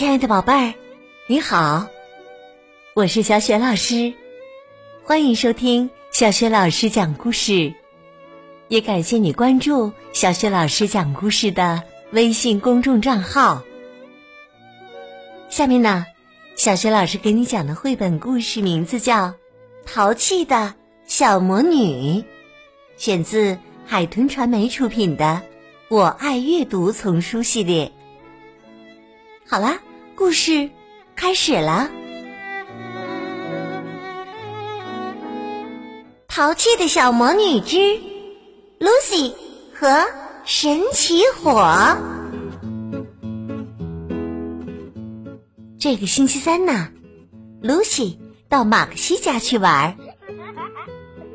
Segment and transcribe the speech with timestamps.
[0.00, 0.74] 亲爱的宝贝儿，
[1.26, 1.86] 你好，
[2.94, 4.14] 我是小雪老师，
[5.04, 7.74] 欢迎收听小雪老师讲故事，
[8.68, 11.82] 也感谢你关注小雪老师讲故事的
[12.12, 13.62] 微信公众账号。
[15.50, 16.06] 下面呢，
[16.56, 19.26] 小雪老师给你讲的绘本故事名字叫
[19.84, 20.74] 《淘气的
[21.04, 22.20] 小魔女》，
[22.96, 25.42] 选自海豚传媒出品的
[25.94, 27.92] 《我爱阅读》丛书系列。
[29.46, 29.78] 好啦，
[30.20, 30.68] 故事
[31.16, 31.90] 开始了。
[36.28, 37.78] 淘气的小魔女之
[38.78, 39.32] Lucy
[39.72, 40.06] 和
[40.44, 41.96] 神奇火。
[45.78, 46.88] 这个星期三呢
[47.62, 48.18] ，Lucy
[48.50, 49.96] 到马克西家去玩，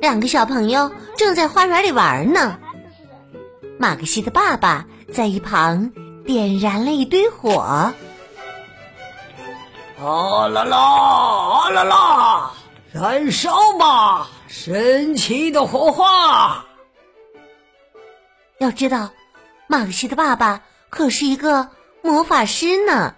[0.00, 2.58] 两个小朋友正在花园里玩呢。
[3.78, 5.92] 马克西的爸爸在一旁。
[6.24, 7.92] 点燃了一堆火，
[10.04, 12.50] 啊啦啦，啊啦啦，
[12.92, 16.64] 燃烧吧，神奇的火花！
[18.58, 19.10] 要知道，
[19.68, 21.68] 马克西的爸爸可是一个
[22.02, 23.14] 魔法师呢。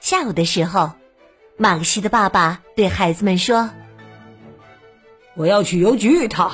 [0.00, 0.90] 下午的时候，
[1.56, 3.70] 马克西的爸爸对孩子们说
[5.36, 6.50] ：“我要去邮局一趟，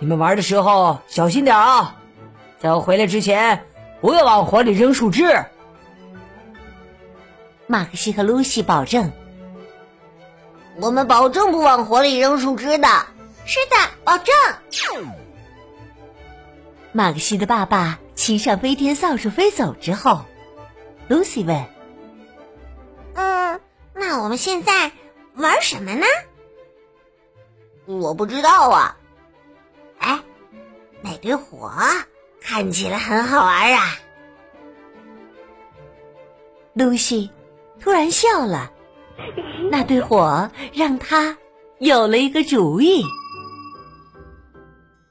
[0.00, 1.94] 你们玩的时候小心点啊，
[2.58, 3.66] 在我回来之前。”
[4.02, 5.44] 不要往火里扔树枝。
[7.66, 9.12] 马克西和露西保证
[10.80, 12.88] ：“我们保证不往火里扔树枝的。”
[13.44, 14.34] 是的，保证。
[16.92, 20.24] 马克西的爸爸骑上飞天扫帚飞走之后，
[21.08, 21.64] 露西问
[23.14, 23.60] ：“嗯，
[23.94, 24.92] 那我们现在
[25.34, 26.04] 玩什么呢？”
[27.86, 28.96] 我不知道啊。
[29.98, 30.20] 哎，
[31.00, 31.72] 那堆火。
[32.44, 33.98] 看起来很好玩啊！
[36.74, 37.30] 露西
[37.82, 38.70] 突然笑了，
[39.68, 41.36] 那堆火让他
[41.80, 43.04] 有了一个主意。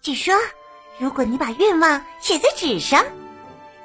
[0.01, 0.33] 据说，
[0.97, 3.03] 如果你把愿望写在纸上，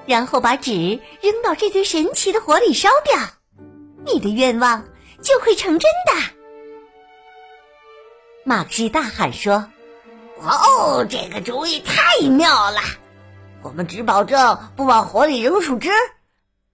[0.07, 3.19] 然后把纸扔到这堆神奇的火里烧掉，
[4.07, 4.85] 你的愿望
[5.21, 6.33] 就会成真的。
[8.45, 9.69] 马克西大喊说
[10.39, 12.79] ：“哦，这个主意太妙了！”
[13.63, 15.91] 我们只保证不往火里扔树枝，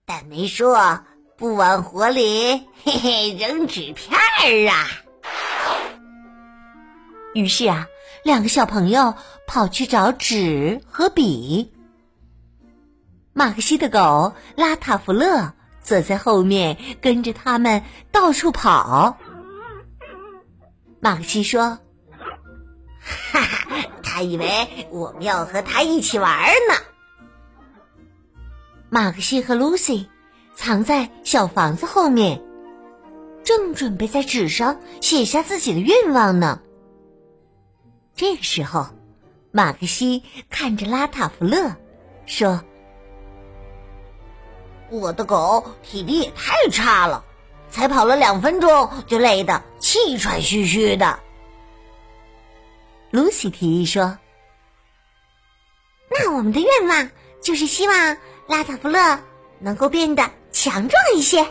[0.05, 1.01] 但没说
[1.43, 4.87] 不往火里嘿嘿扔纸片儿啊。
[7.35, 7.89] 于是啊，
[8.23, 9.17] 两个小朋友
[9.49, 11.73] 跑去找纸和笔。
[13.33, 17.83] 马克西的狗拉塔弗勒则在后面跟着他们
[18.13, 19.19] 到处跑。
[21.01, 21.77] 马克西说
[23.03, 26.77] ：“哈哈。”他以为我们要和他一起玩呢。
[28.91, 30.09] 马克西和露西
[30.55, 32.43] 藏在小房子后面，
[33.43, 36.61] 正准备在纸上写下自己的愿望呢。
[38.15, 38.87] 这个时候，
[39.51, 41.75] 马克西看着拉塔弗勒
[42.27, 42.63] 说
[44.91, 47.25] ：“我的狗体力也太差了，
[47.71, 51.19] 才跑了两分钟就累得气喘吁吁的。”
[53.11, 54.19] 露西提议说
[56.11, 57.11] ：“那我们的愿望
[57.43, 59.19] 就是希望拉塔弗勒
[59.59, 60.31] 能够变得
[60.63, 61.45] 强壮一些。”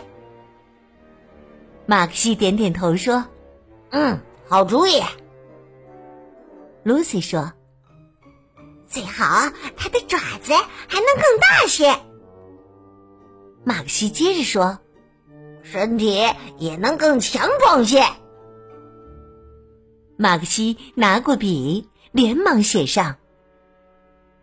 [1.84, 3.26] 马克西点点头说
[3.90, 5.02] ：“嗯，好主意。”
[6.82, 7.52] 露西说
[8.88, 9.24] ：“最好
[9.76, 11.94] 他的爪子还能更大些。”
[13.64, 14.78] 马克西接着说
[15.62, 16.18] ：“身体
[16.56, 18.02] 也能更强壮些。”
[20.16, 23.16] 马克西拿过笔，连忙写上：“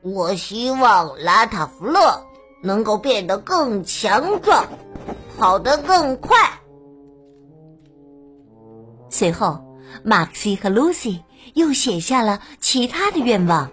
[0.01, 2.25] 我希望拉塔弗勒
[2.61, 4.67] 能够变得更强壮，
[5.37, 6.37] 跑得更快。”
[9.09, 9.63] 随后，
[10.03, 13.71] 马克西和露西又写下了其他的愿望，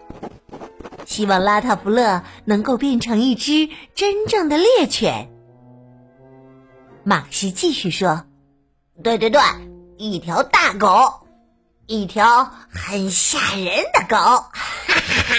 [1.04, 5.30] 希望拉塔弗勒能够变成一只真正的猎犬。
[7.04, 8.24] 马克西继续说
[9.02, 9.40] ：“对对对，
[9.96, 11.22] 一条大狗。”
[11.88, 15.34] 一条很吓人的狗，哈哈哈！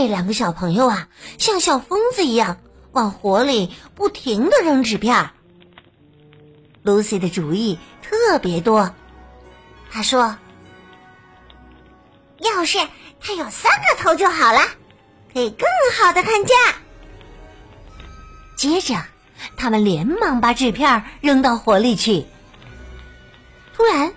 [0.00, 1.08] 这两个小朋友啊，
[1.38, 2.58] 像小疯子一样
[2.92, 5.30] 往火里不停的扔纸片。
[6.84, 8.94] Lucy 的主意特别多，
[9.90, 10.36] 他说
[12.38, 12.78] ：“要是
[13.20, 14.60] 他有三个头就好了，
[15.34, 15.66] 可以更
[15.98, 16.54] 好的看家。”
[18.56, 19.02] 接着，
[19.56, 22.24] 他们连忙把纸片扔到火里去。
[23.74, 24.14] 突然。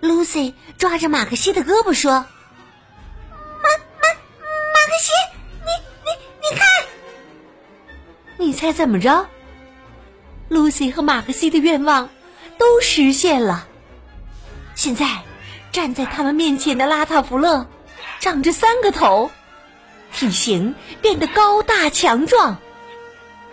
[0.00, 2.26] Lucy 抓着马克西的胳膊说
[8.44, 9.26] ：“你，猜怎么着
[10.50, 12.10] ？Lucy 和马克西的愿望
[12.58, 13.66] 都实现了。
[14.74, 15.22] 现在
[15.72, 17.66] 站在他们面前的拉塔弗勒，
[18.20, 19.30] 长着三个头，
[20.12, 22.58] 体型变得高大强壮，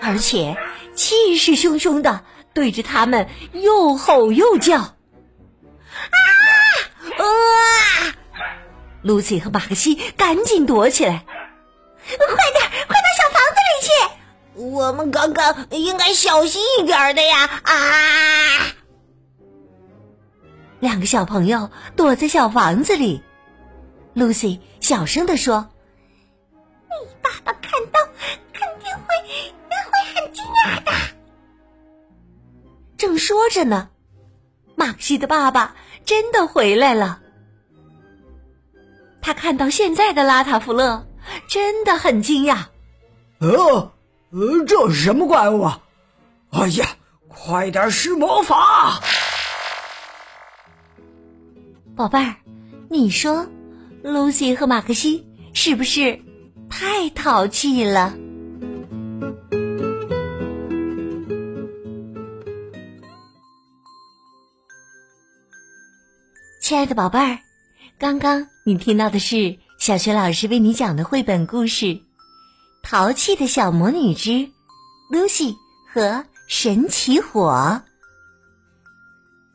[0.01, 0.57] 而且
[0.93, 4.77] 气势汹汹的对着他们又吼又叫。
[4.77, 4.95] 啊
[7.17, 7.23] 啊
[9.05, 11.23] ！Lucy 和马克西赶紧躲起来，
[12.05, 12.17] 快
[12.59, 13.00] 点，快！
[14.61, 17.61] 我们刚刚应该小心一点的呀！
[17.63, 17.73] 啊！
[20.79, 23.23] 两个小朋友躲在小房子里
[24.15, 25.67] ，Lucy 小声的说
[26.85, 27.99] ：“你爸爸看到
[28.53, 29.15] 肯定会
[29.69, 30.91] 会很惊讶的。”
[32.97, 33.89] 正说着呢，
[34.75, 35.75] 马克西的爸爸
[36.05, 37.19] 真的回来了。
[39.21, 41.07] 他看到现在的拉塔弗勒，
[41.47, 42.65] 真的很惊讶。
[43.39, 43.91] 哦，
[44.31, 45.81] 呃，这是什么怪物啊？
[46.51, 46.87] 哎呀，
[47.27, 49.01] 快点施魔法！
[51.97, 52.35] 宝贝儿，
[52.89, 53.45] 你说
[54.03, 56.17] ，Lucy 和马克西是不是
[56.69, 58.13] 太淘气了？
[66.61, 67.37] 亲爱的宝贝儿，
[67.99, 71.85] 刚刚你听到的是小学老师为你讲的绘本故事
[72.83, 74.49] 《淘气的小魔女之
[75.11, 75.55] Lucy
[75.93, 77.81] 和神奇火》。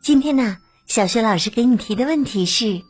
[0.00, 0.58] 今天呢？
[0.86, 2.80] 小学老师给你提的问题是：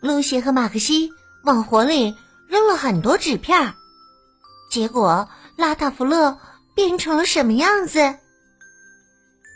[0.00, 1.10] 露西和马克西
[1.44, 2.16] 往火里
[2.48, 3.74] 扔了很多纸片，
[4.68, 6.38] 结果拉塔弗勒
[6.74, 8.18] 变成了什么样子？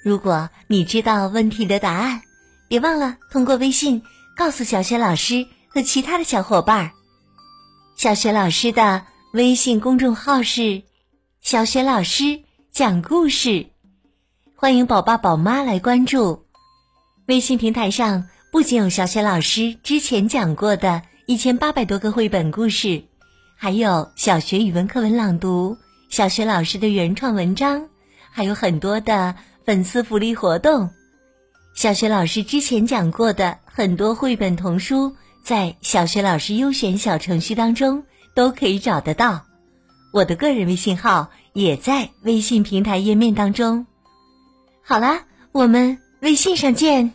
[0.04, 2.22] 如果你知道问题的答案，
[2.68, 4.00] 别忘了通过微信
[4.36, 6.92] 告诉小学老师和其他的小伙伴。
[7.96, 9.04] 小学老师的
[9.36, 10.82] 微信公众号是
[11.42, 12.40] “小学老师
[12.72, 13.66] 讲故事”，
[14.56, 16.46] 欢迎宝爸宝妈来关注。
[17.26, 23.04] 微信平台上不仅有小雪老师之前讲过的一千八百多个绘本故事，
[23.58, 25.76] 还有小学语文课文朗读、
[26.08, 27.90] 小学老师的原创文章，
[28.30, 29.34] 还有很多的
[29.66, 30.88] 粉丝福利活动。
[31.74, 38.02] 小学老师之前讲过的很多绘本童书，在小学老师优选小程序当中
[38.36, 39.46] 都可以找得到。
[40.12, 43.86] 我的个人微信号也在微信平台页面当中。
[44.84, 45.22] 好啦，
[45.52, 47.12] 我们微信上见。